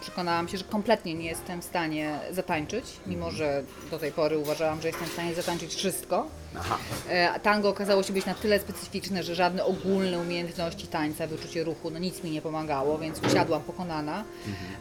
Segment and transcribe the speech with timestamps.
[0.00, 4.80] Przekonałam się, że kompletnie nie jestem w stanie zatańczyć, mimo że do tej pory uważałam,
[4.82, 6.26] że jestem w stanie zatańczyć wszystko.
[6.58, 6.78] Aha.
[7.08, 11.90] E, Tango okazało się być na tyle specyficzne, że żadne ogólne umiejętności tańca, wyczucie ruchu,
[11.90, 14.24] no nic mi nie pomagało, więc usiadłam pokonana.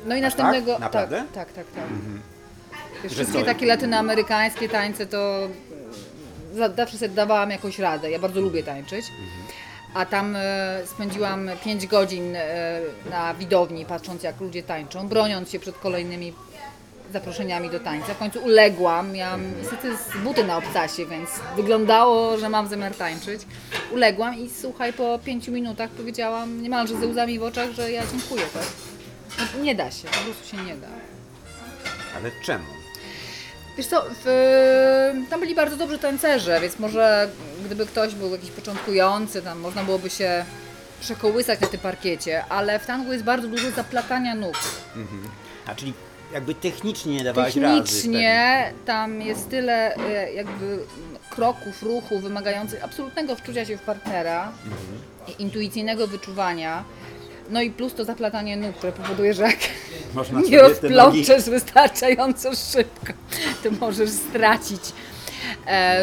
[0.06, 0.72] No i następnego.
[0.72, 0.82] tak?
[0.82, 1.26] Naprawdę?
[1.34, 1.76] Tak, tak, tak.
[1.76, 1.84] tak.
[3.04, 3.46] Wiesz, Że wszystkie co?
[3.46, 5.48] takie latynoamerykańskie tańce to
[6.54, 8.12] za- zawsze sobie dawałam jakąś radę.
[8.12, 9.06] Ja bardzo lubię tańczyć.
[9.96, 15.60] A tam e, spędziłam 5 godzin e, na widowni, patrząc jak ludzie tańczą, broniąc się
[15.60, 16.34] przed kolejnymi
[17.14, 18.14] zaproszeniami do tańca.
[18.14, 19.88] W końcu uległam, miałam niestety
[20.24, 23.42] buty na obcasie, więc wyglądało, że mam zamiar tańczyć.
[23.94, 28.44] Uległam i słuchaj, po 5 minutach powiedziałam niemalże ze łzami w oczach, że ja dziękuję,
[28.54, 28.68] tak?
[29.58, 30.88] No, nie da się, po prostu się nie da.
[32.18, 32.66] Ale czemu?
[33.78, 37.30] Wiesz co, w, tam byli bardzo dobrzy tancerze, więc może
[37.66, 40.46] gdyby ktoś był jakiś początkujący, tam można byłoby się
[41.02, 44.56] przekołysać na tym parkiecie, ale w tangu jest bardzo dużo zaplatania nóg.
[45.68, 45.94] A czyli
[46.34, 47.84] jakby technicznie nie dawałaś razy.
[47.84, 50.80] Technicznie tam jest tyle e, jakby
[51.30, 54.52] kroków, ruchu wymagających absolutnego wczucia się w partnera
[55.28, 56.84] i intuicyjnego wyczuwania.
[57.50, 59.58] No i plus to zaplatanie nóg, które powoduje, że jak
[60.14, 63.14] Można nie rozplączesz wystarczająco szybko,
[63.64, 64.82] to możesz stracić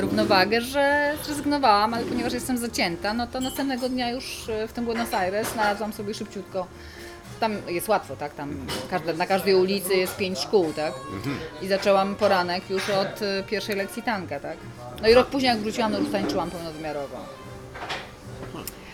[0.01, 4.85] równowagę, że zrezygnowałam, ale ponieważ jestem zacięta, no to następnego dnia już e, w tym
[4.85, 6.67] Buenos Aires znalazłam sobie szybciutko.
[7.41, 8.35] Tam jest łatwo, tak?
[8.35, 10.93] Tam każda, na każdej ulicy jest pięć szkół, tak?
[11.63, 14.57] I zaczęłam poranek już od e, pierwszej lekcji tanka, tak?
[15.03, 17.17] No i rok później jak wróciłam, no już tańczyłam pełnowymiarowo.